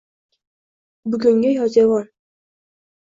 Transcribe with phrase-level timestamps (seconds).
[1.09, 2.05] bugungi Yozyovon